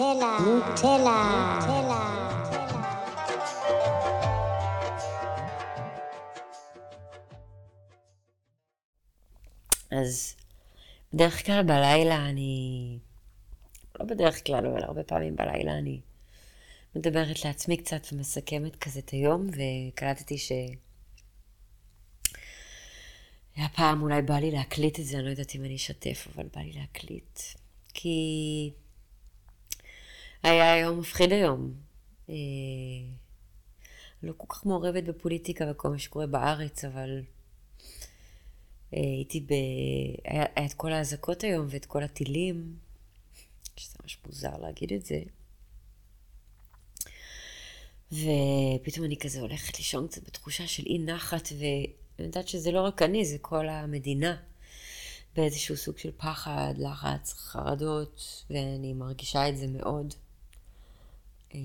נוטלה, 0.00 0.38
נוטלה, 0.40 1.58
נוטלה. 1.60 2.20
אז 9.90 10.36
בדרך 11.14 11.46
כלל 11.46 11.62
בלילה 11.62 12.28
אני, 12.28 12.98
לא 14.00 14.06
בדרך 14.06 14.46
כלל, 14.46 14.66
אבל 14.66 14.82
הרבה 14.84 15.02
פעמים 15.02 15.36
בלילה 15.36 15.78
אני 15.78 16.00
מדברת 16.96 17.44
לעצמי 17.44 17.76
קצת 17.76 18.06
ומסכמת 18.12 18.76
כזה 18.76 19.00
את 19.00 19.10
היום, 19.10 19.46
וקלטתי 19.48 20.38
ש... 20.38 20.52
הפעם 23.56 24.02
אולי 24.02 24.22
בא 24.22 24.34
לי 24.34 24.50
להקליט 24.50 25.00
את 25.00 25.04
זה, 25.04 25.16
אני 25.16 25.24
לא 25.24 25.30
יודעת 25.30 25.54
אם 25.54 25.64
אני 25.64 25.76
אשתף, 25.76 26.28
אבל 26.34 26.46
בא 26.54 26.60
לי 26.60 26.72
להקליט. 26.72 27.40
כי 27.94 28.70
היה 30.42 30.78
יום 30.78 30.98
מפחיד 30.98 31.32
היום. 31.32 31.74
אה, 32.28 32.34
לא 34.22 34.32
כל 34.36 34.46
כך 34.48 34.66
מעורבת 34.66 35.04
בפוליטיקה 35.04 35.64
וכל 35.70 35.88
מה 35.88 35.98
שקורה 35.98 36.26
בארץ, 36.26 36.84
אבל 36.84 37.22
אה, 38.94 39.00
הייתי 39.00 39.40
ב... 39.40 39.52
היה, 40.24 40.44
את 40.66 40.74
כל 40.74 40.92
האזעקות 40.92 41.44
היום 41.44 41.66
ואת 41.70 41.86
כל 41.86 42.02
הטילים, 42.02 42.76
שזה 43.76 43.96
ממש 44.02 44.18
מוזר 44.26 44.56
להגיד 44.56 44.92
את 44.92 45.06
זה. 45.06 45.22
ופתאום 48.12 49.04
אני 49.04 49.16
כזה 49.16 49.40
הולכת 49.40 49.78
לישון 49.78 50.08
קצת 50.08 50.22
בתחושה 50.26 50.66
של 50.66 50.86
אי 50.86 50.98
נחת, 50.98 51.48
ואני 51.58 51.86
יודעת 52.18 52.48
שזה 52.48 52.72
לא 52.72 52.80
רק 52.80 53.02
אני, 53.02 53.24
זה 53.24 53.38
כל 53.38 53.68
המדינה. 53.68 54.36
באיזשהו 55.36 55.76
סוג 55.76 55.98
של 55.98 56.10
פחד, 56.16 56.74
לחץ, 56.78 57.32
חרדות, 57.32 58.44
ואני 58.50 58.92
מרגישה 58.92 59.48
את 59.48 59.58
זה 59.58 59.66
מאוד. 59.66 60.14
אה, 61.54 61.60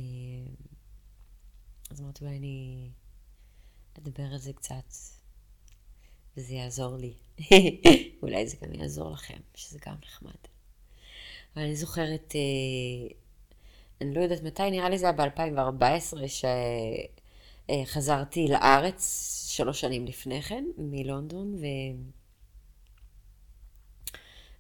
אז 1.90 2.02
אמרתי, 2.02 2.24
אולי 2.24 2.38
אני 2.38 2.90
אדבר 4.00 4.24
על 4.24 4.38
זה 4.38 4.54
קצת, 4.54 4.94
וזה 6.38 6.54
יעזור 6.54 6.98
לי. 6.98 7.14
אולי 8.24 8.48
זה 8.48 8.58
גם 8.62 8.74
יעזור 8.74 9.12
לכם, 9.12 9.38
שזה 9.54 9.80
גם 9.86 9.96
נחמד. 10.06 10.32
אבל 11.56 11.64
אני 11.64 11.76
זוכרת, 11.76 12.34
אה, 12.36 13.16
אני 14.02 14.14
לא 14.14 14.22
יודעת 14.22 14.44
מתי, 14.44 14.72
נראה 14.72 14.90
לי 14.90 14.98
זה 14.98 15.06
היה 15.06 15.14
ב-2014, 15.14 16.18
שחזרתי 17.86 18.48
לארץ 18.48 19.02
שלוש 19.50 19.82
שנים 19.82 20.06
לפני 20.06 20.42
כן, 20.42 20.66
מלונדון, 20.78 21.56
ו... 21.56 21.66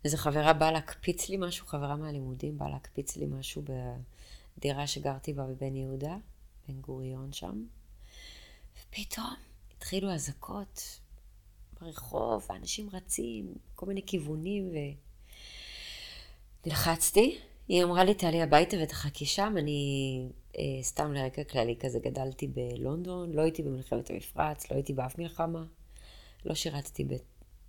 איזו 0.06 0.18
חברה 0.18 0.54
באה 0.54 0.72
להקפיץ 0.72 1.30
לי 1.30 1.38
משהו, 1.38 1.68
חברה 1.68 1.96
מהלימודים 1.96 2.58
באה 2.58 2.70
להקפיץ 2.70 3.18
לי 3.18 3.26
משהו 3.26 3.62
בדירה 4.58 4.88
שגרתי 4.88 5.34
בה 5.34 5.44
בבן 5.44 5.76
יהודה, 5.76 6.18
בן 6.68 6.82
גוריון 6.82 7.34
שם. 7.34 7.66
ופתאום 8.82 9.36
התחילו 9.78 10.14
אזעקות 10.14 11.00
ברחוב, 11.82 12.46
ואנשים 12.50 12.90
רצים, 12.94 13.54
כל 13.76 13.86
מיני 13.86 14.02
כיוונים, 14.06 14.72
ונלחצתי. 16.64 17.38
היא 17.68 17.84
אמרה 17.84 18.04
לי, 18.04 18.14
תעלי 18.14 18.42
הביתה 18.42 18.78
ותחכי 18.84 19.26
שם. 19.26 19.56
אני, 19.58 20.22
אה, 20.58 20.64
סתם 20.82 21.14
לרקע 21.14 21.44
כללי 21.44 21.76
כזה, 21.80 22.00
גדלתי 22.00 22.48
בלונדון, 22.48 23.32
לא 23.32 23.42
הייתי 23.42 23.64
במלחמת 23.64 24.10
המפרץ, 24.10 24.72
לא 24.72 24.76
הייתי 24.76 24.94
באף 24.94 25.18
מלחמה, 25.20 25.66
לא 26.46 26.56
שירתתי 26.56 27.06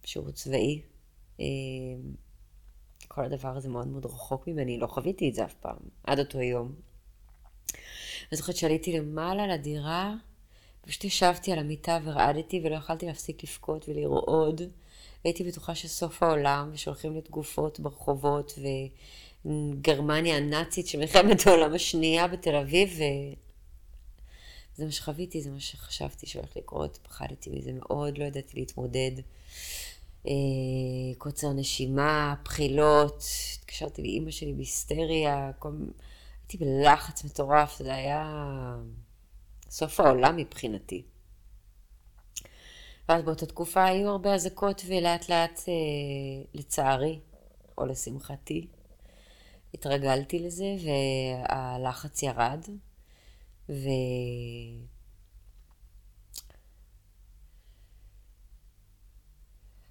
בשירות 0.02 0.34
צבאי. 0.34 0.80
אה, 1.40 1.44
כל 3.08 3.24
הדבר 3.24 3.56
הזה 3.56 3.68
מאוד 3.68 3.86
מאוד 3.86 4.06
רחוק 4.06 4.48
ממני, 4.48 4.78
לא 4.78 4.86
חוויתי 4.86 5.28
את 5.28 5.34
זה 5.34 5.44
אף 5.44 5.54
פעם, 5.54 5.76
עד 6.04 6.18
אותו 6.18 6.40
יום. 6.40 6.72
אני 8.32 8.36
זוכרת 8.36 8.56
שעליתי 8.56 8.92
למעלה 8.92 9.46
לדירה, 9.46 10.14
פשוט 10.80 11.04
ישבתי 11.04 11.52
על 11.52 11.58
המיטה 11.58 11.98
ורעדתי 12.04 12.60
ולא 12.64 12.74
יכלתי 12.74 13.06
להפסיק 13.06 13.42
לבכות 13.44 13.88
ולרעוד. 13.88 14.62
הייתי 15.24 15.44
בטוחה 15.44 15.74
שסוף 15.74 16.22
העולם 16.22 16.70
ושהולכים 16.72 17.12
להיות 17.12 17.30
גופות 17.30 17.80
ברחובות 17.80 18.58
וגרמניה 19.44 20.36
הנאצית 20.36 20.86
של 20.86 20.98
מלחמת 20.98 21.46
העולם 21.46 21.74
השנייה 21.74 22.28
בתל 22.28 22.54
אביב 22.54 22.88
וזה 22.92 24.84
מה 24.84 24.92
שחוויתי, 24.92 25.42
זה 25.42 25.50
מה 25.50 25.60
שחשבתי 25.60 26.26
שהולך 26.26 26.56
לקרות, 26.56 26.98
פחדתי 27.02 27.50
מזה 27.50 27.72
מאוד, 27.72 28.18
לא 28.18 28.24
ידעתי 28.24 28.58
להתמודד. 28.58 29.12
אה, 30.26 31.14
קוצר 31.18 31.52
נשימה, 31.52 32.34
בחילות, 32.44 33.24
התקשרתי 33.60 34.02
לאימא 34.02 34.30
שלי 34.30 34.52
בהיסטריה, 34.52 35.50
כל... 35.58 35.72
הייתי 36.42 36.64
בלחץ 36.64 37.24
מטורף, 37.24 37.78
זה 37.78 37.94
היה 37.94 38.24
סוף 39.70 40.00
העולם 40.00 40.36
מבחינתי. 40.36 41.02
ואז 43.08 43.22
באותה 43.22 43.46
תקופה 43.46 43.84
היו 43.84 44.10
הרבה 44.10 44.34
אזעקות 44.34 44.82
ולאט 44.86 45.28
לאט, 45.28 45.60
אה, 45.68 46.44
לצערי, 46.54 47.20
או 47.78 47.86
לשמחתי, 47.86 48.66
התרגלתי 49.74 50.38
לזה 50.38 50.76
והלחץ 50.84 52.22
ירד. 52.22 52.64
ו... 53.68 53.88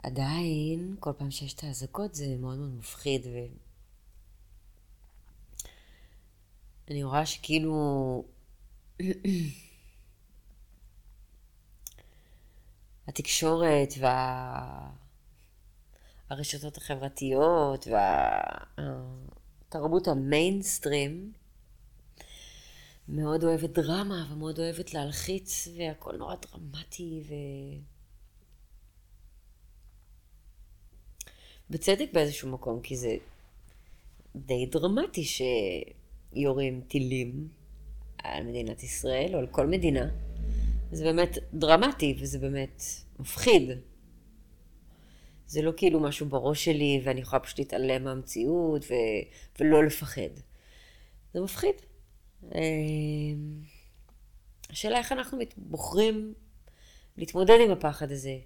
עדיין, 0.05 0.95
כל 0.99 1.11
פעם 1.17 1.31
שיש 1.31 1.53
את 1.53 1.63
האזעקות 1.63 2.15
זה 2.15 2.35
מאוד 2.39 2.57
מאוד 2.57 2.73
מפחיד, 2.77 3.25
ו... 3.25 3.29
אני 6.89 7.03
רואה 7.03 7.25
שכאילו... 7.25 8.23
התקשורת 13.07 13.93
והרשתות 16.29 16.77
החברתיות 16.77 17.87
והתרבות 18.77 20.07
המיינסטרים 20.07 21.33
מאוד 23.09 23.43
אוהבת 23.43 23.69
דרמה 23.69 24.27
ומאוד 24.31 24.59
אוהבת 24.59 24.93
להלחיץ 24.93 25.67
והכל 25.77 26.17
נורא 26.17 26.35
דרמטי 26.35 27.23
ו... 27.27 27.33
בצדק 31.69 32.09
באיזשהו 32.13 32.49
מקום, 32.49 32.81
כי 32.81 32.97
זה 32.97 33.17
די 34.35 34.65
דרמטי 34.65 35.23
שיורים 35.23 36.81
טילים 36.87 37.47
על 38.23 38.43
מדינת 38.43 38.83
ישראל, 38.83 39.33
או 39.33 39.39
על 39.39 39.47
כל 39.47 39.67
מדינה. 39.67 40.09
זה 40.91 41.03
באמת 41.03 41.37
דרמטי, 41.53 42.15
וזה 42.19 42.39
באמת 42.39 42.83
מפחיד. 43.19 43.69
זה 45.47 45.61
לא 45.61 45.71
כאילו 45.77 45.99
משהו 45.99 46.25
בראש 46.25 46.65
שלי, 46.65 47.01
ואני 47.03 47.21
יכולה 47.21 47.39
פשוט 47.39 47.59
להתעלם 47.59 48.03
מהמציאות, 48.03 48.85
ו... 48.89 48.93
ולא 49.59 49.83
לפחד. 49.83 50.29
זה 51.33 51.41
מפחיד. 51.41 51.75
אמ, 52.43 53.61
השאלה 54.69 54.97
איך 54.97 55.11
אנחנו 55.11 55.37
בוחרים 55.57 56.33
להתמודד 57.17 57.57
עם 57.65 57.71
הפחד 57.71 58.11
הזה. 58.11 58.37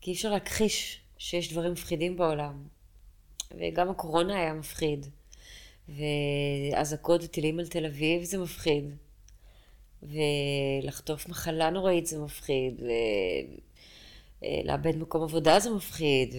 כי 0.00 0.10
אי 0.10 0.14
אפשר 0.14 0.30
להכחיש 0.30 1.01
שיש 1.22 1.52
דברים 1.52 1.72
מפחידים 1.72 2.16
בעולם. 2.16 2.62
וגם 3.58 3.90
הקורונה 3.90 4.38
היה 4.38 4.54
מפחיד. 4.54 5.06
ואזעקות 5.88 7.24
וטילים 7.24 7.58
על 7.58 7.66
תל 7.66 7.86
אביב 7.86 8.22
זה 8.22 8.38
מפחיד. 8.38 8.84
ולחטוף 10.02 11.28
מחלה 11.28 11.70
נוראית 11.70 12.06
זה 12.06 12.18
מפחיד. 12.18 12.82
ולאבד 14.42 14.96
מקום 14.96 15.22
עבודה 15.22 15.60
זה 15.60 15.70
מפחיד. 15.70 16.34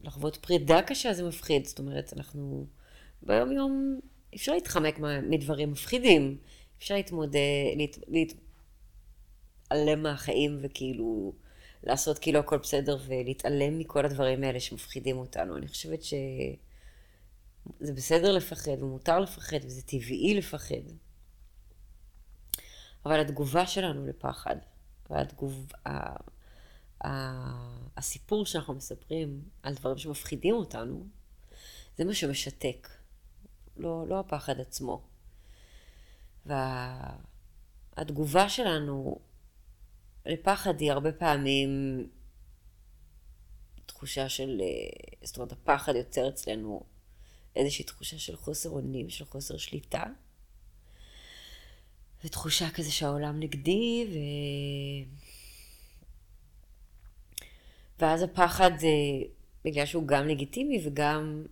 ולחוות 0.00 0.36
פרידה 0.36 0.82
קשה 0.82 1.12
זה 1.12 1.28
מפחיד. 1.28 1.66
זאת 1.66 1.78
אומרת, 1.78 2.12
אנחנו 2.16 2.66
ביום 3.22 3.52
יום, 3.52 4.00
אפשר 4.34 4.52
להתחמק 4.52 4.98
מדברים 5.22 5.70
מפחידים. 5.70 6.38
אפשר 6.78 6.94
להתמודד, 6.94 7.40
להתעלם 8.08 10.02
מהחיים 10.02 10.58
וכאילו... 10.60 11.32
לעשות 11.82 12.18
כאילו 12.18 12.38
הכל 12.40 12.58
בסדר 12.58 12.98
ולהתעלם 13.06 13.78
מכל 13.78 14.04
הדברים 14.06 14.44
האלה 14.44 14.60
שמפחידים 14.60 15.18
אותנו. 15.18 15.56
אני 15.56 15.68
חושבת 15.68 16.02
שזה 16.02 17.92
בסדר 17.94 18.32
לפחד 18.32 18.82
ומותר 18.82 19.20
לפחד 19.20 19.58
וזה 19.64 19.82
טבעי 19.82 20.34
לפחד. 20.34 20.82
אבל 23.06 23.20
התגובה 23.20 23.66
שלנו 23.66 24.06
לפחד, 24.06 24.56
והתגוב... 25.10 25.72
הסיפור 27.96 28.46
שאנחנו 28.46 28.74
מספרים 28.74 29.42
על 29.62 29.74
דברים 29.74 29.98
שמפחידים 29.98 30.54
אותנו, 30.54 31.06
זה 31.96 32.04
מה 32.04 32.14
שמשתק, 32.14 32.88
לא, 33.76 34.04
לא 34.08 34.20
הפחד 34.20 34.60
עצמו. 34.60 35.02
והתגובה 37.96 38.48
שלנו 38.48 39.18
לפחד 40.26 40.80
היא 40.80 40.92
הרבה 40.92 41.12
פעמים 41.12 41.70
תחושה 43.86 44.28
של, 44.28 44.60
אה, 44.60 44.66
זאת 45.22 45.36
אומרת, 45.36 45.52
הפחד 45.52 45.94
יוצר 45.96 46.28
אצלנו 46.28 46.82
איזושהי 47.56 47.84
תחושה 47.84 48.18
של 48.18 48.36
חוסר 48.36 48.70
אונים, 48.70 49.10
של 49.10 49.24
חוסר 49.24 49.56
שליטה. 49.56 50.04
ותחושה 52.24 52.70
כזה 52.70 52.92
שהעולם 52.92 53.40
נגדי, 53.40 54.06
ו... 54.10 54.16
ואז 57.98 58.22
הפחד 58.22 58.70
זה 58.78 58.88
בגלל 59.64 59.86
שהוא 59.86 60.06
גם 60.06 60.28
לגיטימי 60.28 60.82
וגם 60.84 61.46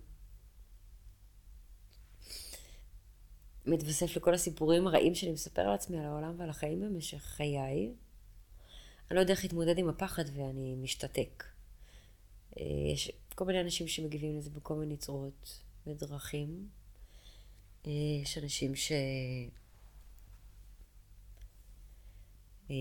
מתווסף 3.65 4.15
לכל 4.17 4.33
הסיפורים 4.33 4.87
הרעים 4.87 5.15
שאני 5.15 5.31
מספר 5.31 5.61
על 5.61 5.73
עצמי, 5.73 5.99
על 5.99 6.05
העולם 6.05 6.35
ועל 6.37 6.49
החיים 6.49 6.79
במשך 6.79 7.21
חיי. 7.21 7.91
אני 9.09 9.15
לא 9.15 9.21
יודע 9.21 9.33
איך 9.33 9.43
להתמודד 9.43 9.77
עם 9.77 9.89
הפחד 9.89 10.23
ואני 10.33 10.75
משתתק. 10.75 11.43
אה, 12.57 12.65
יש 12.93 13.11
כל 13.35 13.45
מיני 13.45 13.61
אנשים 13.61 13.87
שמגיבים 13.87 14.37
לזה 14.37 14.49
בכל 14.49 14.75
מיני 14.75 14.97
צורות 14.97 15.59
ודרכים. 15.87 16.67
אה, 17.85 17.91
יש 18.23 18.37
אנשים 18.37 18.75
ש... 18.75 18.91
אה, 22.71 22.75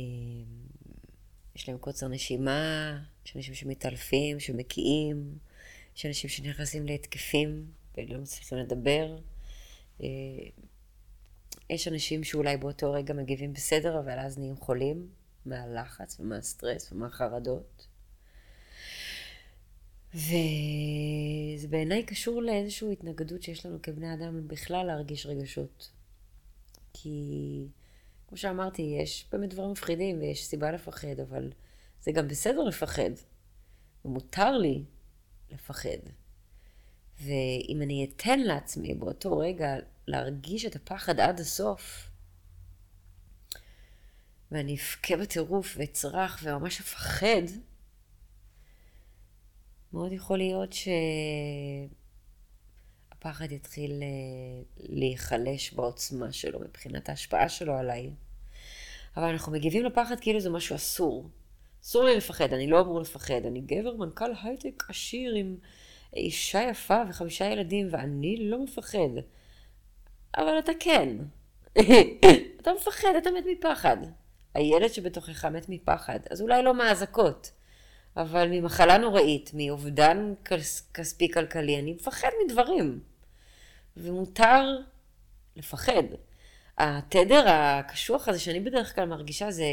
יש 1.56 1.68
להם 1.68 1.78
קוצר 1.78 2.08
נשימה, 2.08 3.02
יש 3.26 3.36
אנשים 3.36 3.54
שמתעלפים, 3.54 4.40
שמקיאים, 4.40 5.38
יש 5.96 6.06
אנשים 6.06 6.30
שנכנסים 6.30 6.86
להתקפים 6.86 7.66
ולא 7.96 8.18
מצליחים 8.18 8.58
לדבר. 8.58 9.18
יש 11.70 11.88
אנשים 11.88 12.24
שאולי 12.24 12.56
באותו 12.56 12.92
רגע 12.92 13.14
מגיבים 13.14 13.52
בסדר, 13.52 14.00
אבל 14.00 14.18
אז 14.18 14.38
נהיים 14.38 14.56
חולים 14.56 15.08
מהלחץ 15.48 16.20
ומהסטרס 16.20 16.92
ומהחרדות. 16.92 17.86
וזה 20.14 21.68
בעיניי 21.68 22.02
קשור 22.02 22.42
לאיזושהי 22.42 22.92
התנגדות 22.92 23.42
שיש 23.42 23.66
לנו 23.66 23.82
כבני 23.82 24.14
אדם 24.14 24.48
בכלל 24.48 24.86
להרגיש 24.86 25.26
רגשות. 25.26 25.90
כי, 26.92 27.66
כמו 28.28 28.38
שאמרתי, 28.38 28.82
יש 28.82 29.28
באמת 29.32 29.50
דברים 29.50 29.70
מפחידים 29.70 30.18
ויש 30.20 30.44
סיבה 30.44 30.70
לפחד, 30.70 31.20
אבל 31.28 31.52
זה 32.00 32.12
גם 32.12 32.28
בסדר 32.28 32.62
לפחד, 32.62 33.10
ומותר 34.04 34.58
לי 34.58 34.84
לפחד. 35.50 35.98
ואם 37.20 37.82
אני 37.82 38.10
אתן 38.10 38.40
לעצמי 38.40 38.94
באותו 38.94 39.38
רגע 39.38 39.76
להרגיש 40.06 40.64
את 40.64 40.76
הפחד 40.76 41.20
עד 41.20 41.40
הסוף, 41.40 42.07
ואני 44.52 44.76
אבכה 44.76 45.16
בטירוף 45.16 45.74
ואצרח 45.78 46.40
וממש 46.42 46.80
אפחד, 46.80 47.42
מאוד 49.92 50.12
יכול 50.12 50.38
להיות 50.38 50.72
שהפחד 53.12 53.52
יתחיל 53.52 53.92
אה, 54.02 54.06
להיחלש 54.76 55.72
בעוצמה 55.72 56.32
שלו 56.32 56.60
מבחינת 56.60 57.08
ההשפעה 57.08 57.48
שלו 57.48 57.74
עליי. 57.74 58.10
אבל 59.16 59.24
אנחנו 59.24 59.52
מגיבים 59.52 59.84
לפחד 59.84 60.20
כאילו 60.20 60.40
זה 60.40 60.50
משהו 60.50 60.76
אסור. 60.76 61.30
אסור 61.82 62.04
לי 62.04 62.16
לפחד, 62.16 62.52
אני 62.52 62.66
לא 62.66 62.80
אמור 62.80 63.00
לפחד. 63.00 63.46
אני 63.46 63.60
גבר, 63.60 63.96
מנכ"ל 63.96 64.30
הייטק 64.42 64.84
עשיר 64.88 65.34
עם 65.34 65.56
אישה 66.16 66.62
יפה 66.70 67.02
וחמישה 67.08 67.44
ילדים, 67.44 67.88
ואני 67.90 68.36
לא 68.50 68.64
מפחד. 68.64 69.08
אבל 70.36 70.58
אתה 70.58 70.72
כן. 70.80 71.08
אתה 72.60 72.70
מפחד, 72.80 73.08
אתה 73.18 73.30
מת 73.30 73.44
מפחד. 73.58 73.96
הילד 74.54 74.92
שבתוכך 74.92 75.44
מת 75.44 75.68
מפחד, 75.68 76.18
אז 76.30 76.40
אולי 76.40 76.62
לא 76.62 76.74
מאזעקות, 76.74 77.50
אבל 78.16 78.48
ממחלה 78.50 78.98
נוראית, 78.98 79.50
מאובדן 79.54 80.34
כספי 80.94 81.32
כלכלי, 81.32 81.78
אני 81.78 81.92
מפחד 81.92 82.28
מדברים. 82.46 83.00
ומותר 83.96 84.78
לפחד. 85.56 86.02
התדר 86.78 87.44
הקשוח 87.48 88.28
הזה 88.28 88.38
שאני 88.38 88.60
בדרך 88.60 88.94
כלל 88.94 89.04
מרגישה 89.04 89.50
זה 89.50 89.64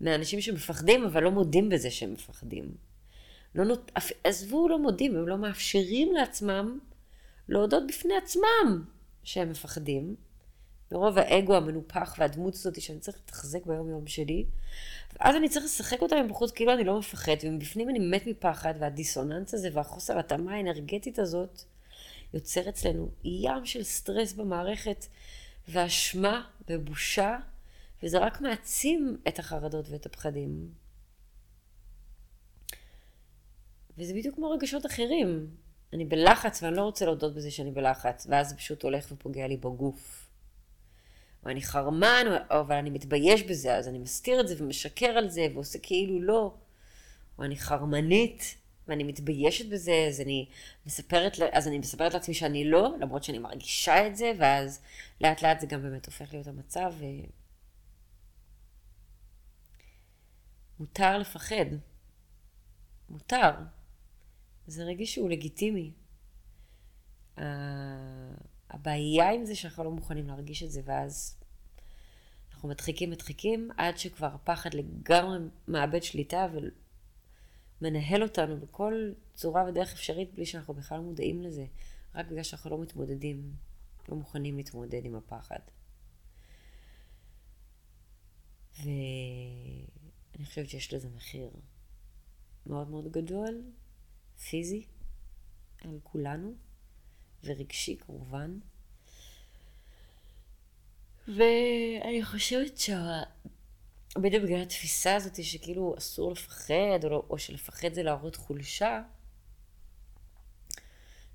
מאנשים 0.00 0.40
שמפחדים, 0.40 1.04
אבל 1.04 1.22
לא 1.22 1.30
מודים 1.30 1.68
בזה 1.68 1.90
שהם 1.90 2.12
מפחדים. 2.12 2.74
לא 3.54 3.64
נות... 3.64 3.92
עזבו, 4.24 4.68
לא 4.68 4.78
מודים, 4.78 5.16
הם 5.16 5.28
לא 5.28 5.38
מאפשרים 5.38 6.12
לעצמם 6.12 6.78
להודות 7.48 7.82
בפני 7.88 8.14
עצמם 8.16 8.84
שהם 9.24 9.50
מפחדים. 9.50 10.16
מרוב 10.92 11.18
האגו 11.18 11.56
המנופח 11.56 12.14
והדמות 12.18 12.54
הזאת 12.54 12.80
שאני 12.80 12.98
צריך 12.98 13.16
לתחזק 13.16 13.66
ביום 13.66 13.88
יום 13.88 14.06
שלי. 14.06 14.44
ואז 15.20 15.36
אני 15.36 15.48
צריך 15.48 15.64
לשחק 15.64 16.02
אותה 16.02 16.22
מבחוץ 16.22 16.50
כאילו 16.50 16.72
אני 16.72 16.84
לא 16.84 16.98
מפחד, 16.98 17.36
ומבפנים 17.42 17.90
אני 17.90 17.98
מת 17.98 18.26
מפחד, 18.26 18.74
והדיסוננס 18.78 19.54
הזה 19.54 19.68
והחוסר 19.72 20.18
התאמה 20.18 20.54
האנרגטית 20.54 21.18
הזאת 21.18 21.62
יוצר 22.34 22.68
אצלנו 22.68 23.08
ים 23.24 23.66
של 23.66 23.82
סטרס 23.82 24.32
במערכת, 24.32 25.06
ואשמה 25.68 26.44
ובושה, 26.68 27.36
וזה 28.02 28.18
רק 28.18 28.40
מעצים 28.40 29.16
את 29.28 29.38
החרדות 29.38 29.88
ואת 29.88 30.06
הפחדים. 30.06 30.68
וזה 33.98 34.14
בדיוק 34.14 34.34
כמו 34.34 34.50
רגשות 34.50 34.86
אחרים. 34.86 35.46
אני 35.92 36.04
בלחץ 36.04 36.62
ואני 36.62 36.76
לא 36.76 36.82
רוצה 36.82 37.04
להודות 37.04 37.34
בזה 37.34 37.50
שאני 37.50 37.70
בלחץ, 37.70 38.26
ואז 38.30 38.48
זה 38.48 38.56
פשוט 38.56 38.82
הולך 38.82 39.12
ופוגע 39.12 39.46
לי 39.46 39.56
בגוף. 39.56 40.23
או 41.44 41.50
אני 41.50 41.62
חרמן, 41.62 42.26
או, 42.50 42.60
אבל 42.60 42.74
אני 42.74 42.90
מתבייש 42.90 43.42
בזה, 43.42 43.76
אז 43.76 43.88
אני 43.88 43.98
מסתיר 43.98 44.40
את 44.40 44.48
זה 44.48 44.54
ומשקר 44.58 45.06
על 45.06 45.28
זה, 45.28 45.46
ועושה 45.54 45.78
כאילו 45.78 46.22
לא. 46.22 46.54
או 47.38 47.44
אני 47.44 47.56
חרמנית, 47.56 48.56
ואני 48.88 49.04
מתביישת 49.04 49.68
בזה, 49.68 50.04
אז 50.08 50.20
אני 50.20 50.46
מספרת, 50.86 51.36
אז 51.52 51.68
אני 51.68 51.78
מספרת 51.78 52.14
לעצמי 52.14 52.34
שאני 52.34 52.70
לא, 52.70 52.88
למרות 53.00 53.24
שאני 53.24 53.38
מרגישה 53.38 54.06
את 54.06 54.16
זה, 54.16 54.32
ואז 54.38 54.80
לאט 55.20 55.42
לאט 55.42 55.60
זה 55.60 55.66
גם 55.66 55.82
באמת 55.82 56.06
הופך 56.06 56.32
להיות 56.32 56.46
המצב. 56.46 56.92
ו... 56.98 57.04
מותר 60.80 61.18
לפחד. 61.18 61.66
מותר. 63.08 63.50
זה 64.66 64.84
רגע 64.84 65.06
שהוא 65.06 65.30
לגיטימי. 65.30 65.92
הבעיה 68.74 69.30
עם 69.30 69.44
זה 69.44 69.54
שאנחנו 69.56 69.84
לא 69.84 69.90
מוכנים 69.90 70.26
להרגיש 70.26 70.62
את 70.62 70.70
זה, 70.70 70.80
ואז 70.84 71.36
אנחנו 72.52 72.68
מדחיקים, 72.68 73.10
מדחיקים, 73.10 73.70
עד 73.76 73.98
שכבר 73.98 74.26
הפחד 74.26 74.74
לגמרי 74.74 75.38
מאבד 75.68 76.02
שליטה 76.02 76.46
ומנהל 77.80 78.22
אותנו 78.22 78.60
בכל 78.60 79.12
צורה 79.34 79.64
ודרך 79.64 79.92
אפשרית 79.92 80.34
בלי 80.34 80.46
שאנחנו 80.46 80.74
בכלל 80.74 81.00
מודעים 81.00 81.42
לזה, 81.42 81.66
רק 82.14 82.26
בגלל 82.26 82.42
שאנחנו 82.42 82.70
לא 82.70 82.78
מתמודדים, 82.78 83.52
לא 84.08 84.16
מוכנים 84.16 84.56
להתמודד 84.56 85.04
עם 85.04 85.14
הפחד. 85.14 85.58
ואני 88.78 90.44
חושבת 90.44 90.68
שיש 90.68 90.94
לזה 90.94 91.08
מחיר 91.16 91.50
מאוד 92.66 92.90
מאוד 92.90 93.12
גדול, 93.12 93.62
פיזי, 94.48 94.86
על 95.80 95.98
כולנו. 96.02 96.54
ורגשי 97.44 97.96
כמובן. 97.96 98.58
ואני 101.28 102.24
חושבת 102.24 102.78
שה... 102.78 103.22
בדיוק 104.18 104.44
בגלל 104.44 104.62
התפיסה 104.62 105.16
הזאת 105.16 105.44
שכאילו 105.44 105.94
אסור 105.98 106.32
לפחד, 106.32 107.04
או, 107.04 107.08
לא, 107.08 107.22
או 107.30 107.38
שלפחד 107.38 107.94
זה 107.94 108.02
להראות 108.02 108.36
חולשה, 108.36 109.02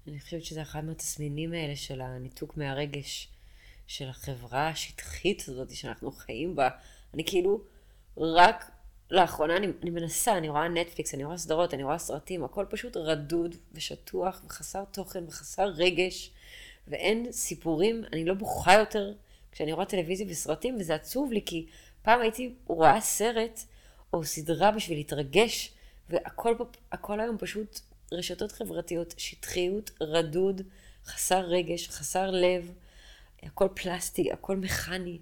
אני 0.08 0.20
חושבת 0.20 0.46
שזה 0.46 0.62
אחד 0.62 0.86
מהתסמינים 0.86 1.54
האלה 1.54 1.76
של 1.76 2.02
הניתוק 2.02 2.58
מהרגש 2.58 3.28
של 3.88 4.10
החברה 4.10 4.68
השטחית 4.68 5.44
הזאת 5.48 5.76
שאנחנו 5.76 6.12
חיים 6.12 6.56
בה. 6.56 6.70
אני 7.14 7.24
כאילו 7.26 7.62
רק 8.18 8.72
לאחרונה 9.12 9.58
אני, 9.58 9.68
אני 9.82 9.90
מנסה, 9.90 10.38
אני 10.38 10.50
רואה 10.50 10.68
נטפליקס, 10.68 11.14
אני 11.14 11.24
רואה 11.24 11.38
סדרות, 11.38 11.74
אני 11.74 11.84
רואה 11.84 11.98
סרטים, 11.98 12.44
הכל 12.44 12.66
פשוט 12.70 12.98
רדוד 12.98 13.56
ושטוח 13.74 14.42
וחסר 14.46 14.84
תוכן 14.92 15.24
וחסר 15.28 15.66
רגש, 15.66 16.32
ואין 16.88 17.32
סיפורים, 17.32 18.04
אני 18.14 18.26
לא 18.26 18.34
בוכה 18.34 18.74
יותר 18.74 19.14
כשאני 19.52 19.74
רואה 19.74 19.86
טלוויזיה 19.86 20.28
וסרטים, 20.30 20.78
וזה 20.80 20.96
עצוב 20.96 21.32
לי, 21.32 21.42
כי 21.46 21.66
פעם 22.02 22.22
הייתי 22.22 22.54
רואה 22.68 23.02
סרט 23.02 23.60
או 24.14 24.24
סדרה 24.24 24.72
בשביל 24.72 24.98
להתרגש, 24.98 25.74
והכל 26.10 27.20
היום 27.20 27.38
פשוט 27.38 27.80
רשתות 28.12 28.52
חברתיות, 28.52 29.14
שטחיות, 29.18 29.92
רדוד, 30.02 30.62
חסר 31.06 31.40
רגש, 31.40 31.90
חסר 31.90 32.32
לב, 32.32 32.74
הכל 33.44 33.68
פלסטי, 33.74 34.32
הכל 34.32 34.58
מכני. 34.58 35.20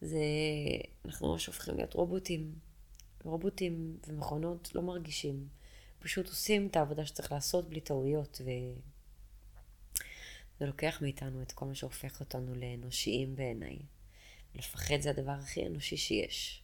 זה, 0.00 0.18
אנחנו 1.04 1.32
ממש 1.32 1.46
הופכים 1.46 1.76
להיות 1.76 1.94
רובוטים. 1.94 2.52
רובוטים 3.26 3.98
ומכונות 4.06 4.74
לא 4.74 4.82
מרגישים, 4.82 5.48
פשוט 5.98 6.26
עושים 6.28 6.66
את 6.66 6.76
העבודה 6.76 7.06
שצריך 7.06 7.32
לעשות 7.32 7.68
בלי 7.68 7.80
טעויות, 7.80 8.40
וזה 8.40 8.76
לוקח 10.66 10.98
מאיתנו 11.02 11.42
את 11.42 11.52
כל 11.52 11.66
מה 11.66 11.74
שהופך 11.74 12.20
אותנו 12.20 12.54
לאנושיים 12.54 13.36
בעיניי. 13.36 13.78
לפחד 14.54 15.00
זה 15.00 15.10
הדבר 15.10 15.32
הכי 15.32 15.66
אנושי 15.66 15.96
שיש. 15.96 16.62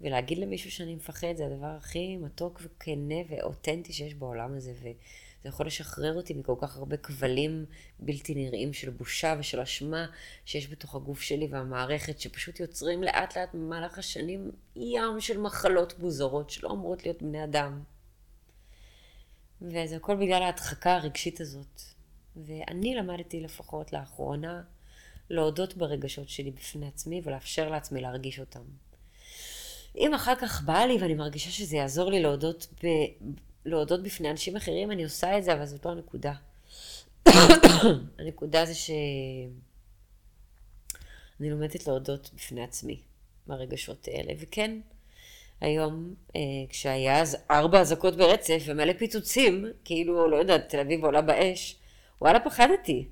ולהגיד 0.00 0.38
למישהו 0.38 0.70
שאני 0.70 0.94
מפחד 0.94 1.36
זה 1.36 1.46
הדבר 1.46 1.66
הכי 1.66 2.16
מתוק 2.16 2.60
וכנה 2.64 3.14
ואותנטי 3.28 3.92
שיש 3.92 4.14
בעולם 4.14 4.54
הזה, 4.54 4.74
זה 5.42 5.48
יכול 5.48 5.66
לשחרר 5.66 6.16
אותי 6.16 6.34
מכל 6.34 6.54
כך 6.60 6.76
הרבה 6.76 6.96
כבלים 6.96 7.64
בלתי 7.98 8.34
נראים 8.34 8.72
של 8.72 8.90
בושה 8.90 9.36
ושל 9.38 9.60
אשמה 9.60 10.06
שיש 10.44 10.70
בתוך 10.70 10.94
הגוף 10.94 11.20
שלי 11.20 11.48
והמערכת, 11.50 12.20
שפשוט 12.20 12.60
יוצרים 12.60 13.02
לאט 13.02 13.36
לאט 13.36 13.54
במהלך 13.54 13.98
השנים 13.98 14.50
ים 14.76 15.20
של 15.20 15.40
מחלות 15.40 15.98
מוזרות 15.98 16.50
שלא 16.50 16.70
אמורות 16.70 17.04
להיות 17.04 17.22
בני 17.22 17.44
אדם. 17.44 17.82
וזה 19.62 19.96
הכל 19.96 20.16
בגלל 20.16 20.42
ההדחקה 20.42 20.94
הרגשית 20.94 21.40
הזאת. 21.40 21.82
ואני 22.36 22.94
למדתי 22.94 23.40
לפחות 23.40 23.92
לאחרונה 23.92 24.62
להודות 25.30 25.76
ברגשות 25.76 26.28
שלי 26.28 26.50
בפני 26.50 26.86
עצמי 26.86 27.20
ולאפשר 27.24 27.68
לעצמי 27.68 28.00
להרגיש 28.00 28.40
אותם. 28.40 28.62
אם 29.96 30.14
אחר 30.14 30.34
כך 30.34 30.62
בא 30.62 30.78
לי 30.78 30.98
ואני 31.00 31.14
מרגישה 31.14 31.50
שזה 31.50 31.76
יעזור 31.76 32.10
לי 32.10 32.22
להודות, 32.22 32.66
ב... 32.84 32.86
להודות 33.64 34.02
בפני 34.02 34.30
אנשים 34.30 34.56
אחרים, 34.56 34.90
אני 34.90 35.04
עושה 35.04 35.38
את 35.38 35.44
זה, 35.44 35.52
אבל 35.52 35.66
זאת 35.66 35.86
לא 35.86 35.90
הנקודה. 35.90 36.32
הנקודה 38.18 38.64
זה 38.64 38.74
שאני 38.74 39.50
לומדת 41.50 41.86
להודות 41.86 42.30
בפני 42.34 42.62
עצמי 42.62 43.00
ברגשות 43.46 44.08
האלה. 44.08 44.32
וכן, 44.40 44.80
היום, 45.60 46.14
אה, 46.36 46.40
כשהיה 46.68 47.20
אז 47.20 47.36
ארבע 47.50 47.80
אזעקות 47.80 48.16
ברצף 48.16 48.62
ומלא 48.66 48.92
פיצוצים, 48.92 49.66
כאילו, 49.84 50.30
לא 50.30 50.36
יודעת, 50.36 50.68
תל 50.68 50.80
אביב 50.80 51.04
עולה 51.04 51.22
באש, 51.22 51.76
וואלה, 52.20 52.40
פחדתי. 52.40 53.08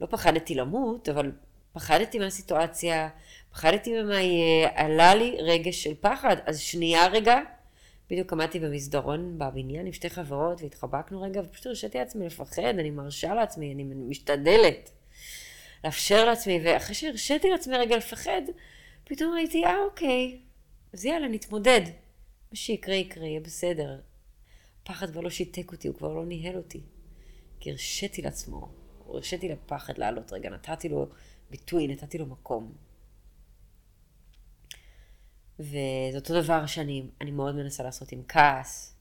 לא 0.00 0.06
פחדתי 0.06 0.54
למות, 0.54 1.08
אבל 1.08 1.32
פחדתי 1.72 2.18
מהסיטואציה, 2.18 3.08
פחדתי 3.52 4.02
ממה 4.02 4.20
יהיה, 4.20 4.68
עלה 4.74 5.14
לי 5.14 5.36
רגש 5.40 5.82
של 5.82 5.94
פחד. 6.00 6.36
אז 6.46 6.60
שנייה 6.60 7.06
רגע, 7.06 7.38
בדיוק 8.10 8.32
עמדתי 8.32 8.60
במסדרון 8.60 9.38
בבניין 9.38 9.86
עם 9.86 9.92
שתי 9.92 10.10
חברות 10.10 10.62
והתחבקנו 10.62 11.22
רגע, 11.22 11.40
ופשוט 11.44 11.66
הרשיתי 11.66 11.98
לעצמי 11.98 12.26
לפחד, 12.26 12.62
אני 12.62 12.90
מרשה 12.90 13.34
לעצמי, 13.34 13.74
אני 13.74 13.84
משתדלת 13.84 14.90
לאפשר 15.84 16.24
לעצמי, 16.24 16.60
ואחרי 16.64 16.94
שהרשיתי 16.94 17.50
לעצמי 17.50 17.76
רגע 17.76 17.96
לפחד, 17.96 18.42
פתאום 19.04 19.32
ראיתי, 19.34 19.64
אה, 19.64 19.84
אוקיי, 19.84 20.40
אז 20.92 21.04
יאללה, 21.04 21.28
נתמודד. 21.28 21.80
מה 22.50 22.56
שיקרה 22.56 22.94
יקרה, 22.94 23.26
יהיה 23.26 23.40
בסדר. 23.40 24.00
הפחד 24.82 25.10
כבר 25.10 25.20
לא 25.20 25.30
שיתק 25.30 25.72
אותי, 25.72 25.88
הוא 25.88 25.96
כבר 25.96 26.12
לא 26.12 26.26
ניהל 26.26 26.56
אותי. 26.56 26.80
כי 27.60 27.70
הרשיתי 27.70 28.22
לעצמו, 28.22 28.68
הרשיתי 29.08 29.48
לפחד 29.48 29.98
לעלות 29.98 30.32
רגע, 30.32 30.50
נתתי 30.50 30.88
לו 30.88 31.06
ביטוי, 31.50 31.86
נתתי 31.86 32.18
לו 32.18 32.26
מקום. 32.26 32.72
וזה 35.58 36.16
אותו 36.16 36.42
דבר 36.42 36.66
שאני 36.66 37.02
מאוד 37.32 37.54
מנסה 37.54 37.82
לעשות 37.82 38.12
עם 38.12 38.22
כעס, 38.28 38.94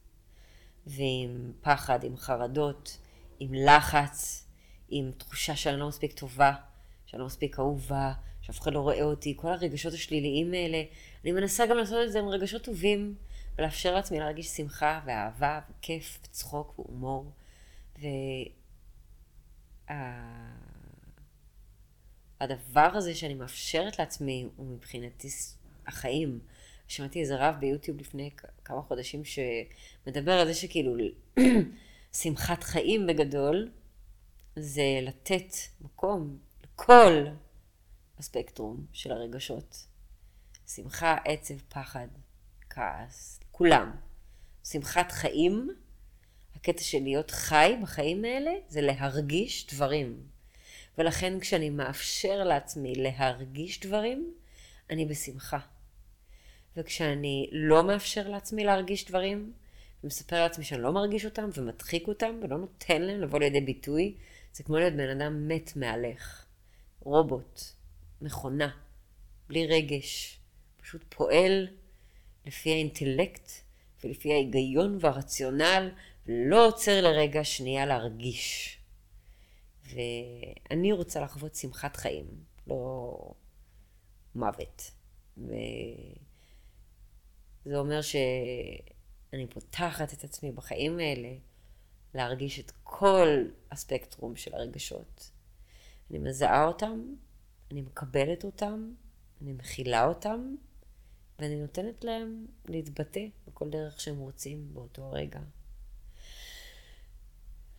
ועם 0.88 1.52
פחד, 1.62 2.04
עם 2.04 2.18
חרדות, 2.18 2.98
עם 3.40 3.54
לחץ, 3.54 4.48
עם 4.90 5.12
תחושה 5.18 5.56
שאני 5.56 5.78
לא 5.78 5.88
מספיק 5.88 6.14
טובה, 6.14 6.54
שאני 7.06 7.20
לא 7.20 7.26
מספיק 7.26 7.60
אהובה, 7.60 8.14
שאף 8.42 8.60
אחד 8.62 8.74
לא 8.74 8.80
רואה 8.80 9.04
אותי, 9.04 9.34
כל 9.38 9.48
הרגשות 9.48 9.94
השליליים 9.94 10.54
האלה. 10.54 10.84
אני 11.24 11.32
מנסה 11.32 11.66
גם 11.66 11.78
לעשות 11.78 12.08
את 12.08 12.12
זה 12.12 12.20
עם 12.20 12.28
רגשות 12.28 12.64
טובים, 12.64 13.16
ולאפשר 13.58 13.96
לעצמי 13.96 14.20
להרגיש 14.20 14.48
שמחה 14.48 15.02
ואהבה 15.06 15.60
וכיף 15.70 16.20
וצחוק 16.24 16.80
והומור. 16.80 17.32
והדבר 22.40 22.90
הזה 22.94 23.16
שאני 23.16 23.34
מאפשרת 23.34 24.00
לעצמי 24.00 24.48
הוא 24.56 24.68
מבחינתי 24.68 25.30
החיים. 25.88 26.40
שמעתי 26.88 27.22
איזה 27.22 27.36
רב 27.36 27.56
ביוטיוב 27.60 27.98
לפני 27.98 28.30
כמה 28.66 28.82
חודשים 28.82 29.22
שמדבר 29.26 30.32
על 30.32 30.48
זה 30.48 30.54
שכאילו 30.54 30.96
שמחת 32.22 32.64
חיים 32.64 33.08
בגדול 33.08 33.72
זה 34.56 35.00
לתת 35.02 35.54
מקום 35.82 36.38
לכל 36.64 37.26
הספקטרום 38.20 38.86
של 38.94 39.12
הרגשות. 39.12 39.88
שמחה, 40.68 41.18
עצב, 41.26 41.58
פחד, 41.70 42.08
כעס, 42.70 43.40
כולם. 43.52 43.92
שמחת 44.64 45.12
חיים, 45.12 45.70
הקטע 46.56 46.84
של 46.84 47.04
להיות 47.04 47.32
חי 47.32 47.76
בחיים 47.82 48.26
האלה 48.26 48.52
זה 48.68 48.82
להרגיש 48.82 49.68
דברים. 49.68 50.24
ולכן 50.98 51.40
כשאני 51.40 51.70
מאפשר 51.70 52.44
לעצמי 52.44 52.96
להרגיש 52.96 53.80
דברים, 53.80 54.34
אני 54.90 55.06
בשמחה. 55.06 55.60
וכשאני 56.78 57.50
לא 57.52 57.84
מאפשר 57.84 58.30
לעצמי 58.30 58.64
להרגיש 58.64 59.06
דברים, 59.06 59.54
ומספר 60.04 60.42
לעצמי 60.42 60.66
שאני 60.66 60.82
לא 60.82 60.92
מרגיש 60.92 61.26
אותם, 61.26 61.50
ומדחיק 61.54 62.08
אותם, 62.08 62.40
ולא 62.42 62.58
נותן 62.58 63.02
להם 63.02 63.22
לבוא 63.22 63.40
לידי 63.40 63.62
ביטוי, 63.62 64.16
זה 64.54 64.64
כמו 64.64 64.78
להיות 64.78 64.94
בן 64.94 65.10
אדם 65.10 65.48
מת 65.48 65.76
מהלך. 65.76 66.46
רובוט, 67.00 67.62
מכונה, 68.22 68.70
בלי 69.48 69.68
רגש, 69.68 70.40
פשוט 70.82 71.04
פועל 71.10 71.68
לפי 72.46 72.72
האינטלקט 72.72 73.52
ולפי 74.04 74.34
ההיגיון 74.34 74.98
והרציונל, 75.02 75.92
ולא 76.26 76.68
עוצר 76.68 77.02
לרגע 77.02 77.44
שנייה 77.44 77.86
להרגיש. 77.86 78.78
ואני 79.86 80.92
רוצה 80.92 81.22
לחוות 81.22 81.56
שמחת 81.56 81.96
חיים, 81.96 82.26
לא 82.68 83.18
מוות. 84.36 84.92
וזה 87.68 87.78
אומר 87.78 88.02
שאני 88.02 89.48
פותחת 89.50 90.14
את 90.14 90.24
עצמי 90.24 90.52
בחיים 90.52 91.00
האלה 91.00 91.34
להרגיש 92.14 92.60
את 92.60 92.72
כל 92.84 93.28
הספקטרום 93.72 94.36
של 94.36 94.54
הרגשות. 94.54 95.32
אני 96.12 96.20
מזהה 96.20 96.66
אותם, 96.66 97.16
אני 97.72 97.82
מקבלת 97.82 98.46
אותם, 98.46 98.94
אני 99.42 99.54
מכילה 99.54 100.06
אותם, 100.06 100.56
ואני 101.40 101.56
נותנת 101.56 102.04
להם 102.04 102.46
להתבטא 102.66 103.26
בכל 103.48 103.70
דרך 103.70 104.02
שהם 104.02 104.20
רוצים 104.20 104.74
באותו 104.74 105.12
רגע. 105.12 105.40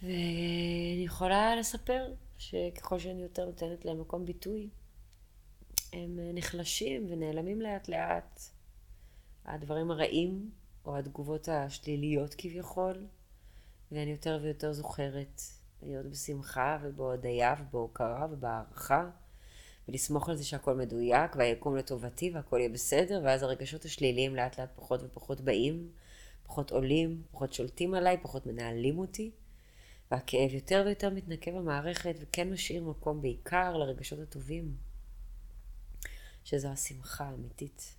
ואני 0.02 1.02
יכולה 1.04 1.56
לספר 1.56 2.12
שככל 2.38 2.98
שאני 2.98 3.22
יותר 3.22 3.46
נותנת 3.46 3.84
להם 3.84 4.00
מקום 4.00 4.24
ביטוי, 4.24 4.68
הם 5.92 6.18
נחלשים 6.34 7.06
ונעלמים 7.10 7.60
לאט 7.60 7.88
לאט. 7.88 8.57
הדברים 9.48 9.90
הרעים, 9.90 10.50
או 10.84 10.96
התגובות 10.96 11.48
השליליות 11.48 12.34
כביכול, 12.38 13.06
ואני 13.92 14.10
יותר 14.10 14.38
ויותר 14.42 14.72
זוכרת 14.72 15.42
להיות 15.82 16.06
בשמחה 16.06 16.78
ובהודיה 16.82 17.54
ובהוקרה 17.60 18.26
ובהערכה, 18.30 19.10
ולסמוך 19.88 20.28
על 20.28 20.36
זה 20.36 20.44
שהכל 20.44 20.74
מדויק 20.74 21.36
והיקום 21.36 21.76
לטובתי 21.76 22.30
והכל 22.34 22.56
יהיה 22.58 22.68
בסדר, 22.68 23.20
ואז 23.24 23.42
הרגשות 23.42 23.84
השליליים 23.84 24.36
לאט 24.36 24.60
לאט 24.60 24.70
פחות 24.76 25.00
ופחות 25.02 25.40
באים, 25.40 25.90
פחות 26.42 26.70
עולים, 26.70 27.22
פחות 27.30 27.52
שולטים 27.52 27.94
עליי, 27.94 28.16
פחות 28.22 28.46
מנהלים 28.46 28.98
אותי. 28.98 29.30
והכאב 30.10 30.54
יותר 30.54 30.82
ויותר 30.86 31.10
מתנקה 31.10 31.50
במערכת 31.50 32.14
וכן 32.20 32.50
משאיר 32.50 32.84
מקום 32.84 33.22
בעיקר 33.22 33.76
לרגשות 33.76 34.18
הטובים, 34.18 34.76
שזו 36.44 36.68
השמחה 36.68 37.24
האמיתית 37.24 37.94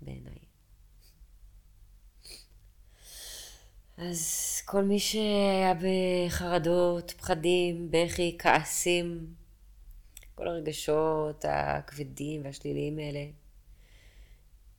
בעיניי. 0.00 0.53
אז 3.96 4.60
כל 4.64 4.84
מי 4.84 4.98
שהיה 4.98 5.74
בחרדות, 5.74 7.10
פחדים, 7.10 7.88
בכי, 7.90 8.36
כעסים, 8.38 9.34
כל 10.34 10.48
הרגשות 10.48 11.44
הכבדים 11.48 12.44
והשליליים 12.44 12.98
האלה, 12.98 13.26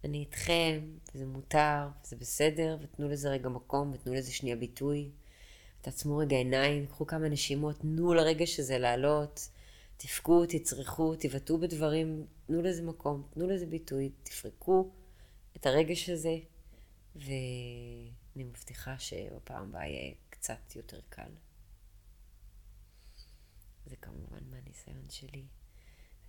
אני 0.04 0.18
איתכם, 0.18 0.80
וזה 1.16 1.26
מותר, 1.26 1.88
וזה 2.04 2.16
בסדר, 2.16 2.78
ותנו 2.82 3.10
לזה 3.10 3.30
רגע 3.30 3.50
מקום, 3.50 3.92
ותנו 3.94 4.14
לזה 4.14 4.32
שנייה 4.32 4.56
ביטוי. 4.56 5.10
תעצמו 5.82 6.18
רגע 6.18 6.36
עיניים, 6.36 6.86
קחו 6.86 7.08
כמה 7.08 7.30
נשימות, 7.30 7.80
תנו 7.80 8.14
לרגע 8.14 8.46
שזה 8.48 8.78
לעלות, 8.78 9.50
תפקו, 9.98 10.46
תצרכו, 10.46 11.16
תבעטו 11.16 11.58
בדברים, 11.58 12.26
תנו 12.48 12.62
לזה 12.62 12.84
מקום, 12.84 13.24
תנו 13.34 13.48
לזה 13.48 13.66
ביטוי, 13.66 14.10
תפרקו 14.24 14.90
את 15.56 15.66
הרגש 15.66 16.10
הזה, 16.10 16.38
ואני 18.36 18.44
מבטיחה 18.44 19.00
שבפעם 19.00 19.70
הבאה 19.70 19.88
יהיה 19.88 20.14
קצת 20.30 20.76
יותר 20.76 21.00
קל. 21.10 21.32
זה 23.86 23.96
כמובן 23.96 24.50
מהניסיון 24.50 25.10
שלי. 25.10 25.46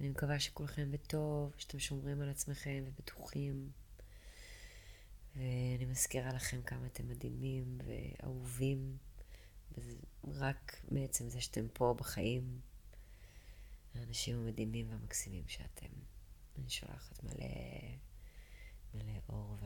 אני 0.00 0.08
מקווה 0.08 0.40
שכולכם 0.40 0.90
בטוב, 0.92 1.54
שאתם 1.58 1.78
שומרים 1.78 2.20
על 2.20 2.30
עצמכם 2.30 2.84
ובטוחים. 2.86 3.70
ואני 5.36 5.84
מזכירה 5.84 6.32
לכם 6.32 6.62
כמה 6.62 6.86
אתם 6.86 7.08
מדהימים 7.08 7.78
ואהובים. 7.84 8.96
רק 10.24 10.82
מעצם 10.90 11.28
זה 11.28 11.40
שאתם 11.40 11.68
פה 11.72 11.94
בחיים, 11.98 12.60
האנשים 13.94 14.36
המדהימים 14.36 14.90
והמקסימים 14.90 15.48
שאתם. 15.48 15.90
אני 16.58 16.70
שולחת 16.70 17.24
מלא, 17.24 17.46
מלא 18.94 19.18
אור 19.28 19.56